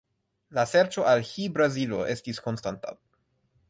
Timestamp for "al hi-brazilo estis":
1.11-2.43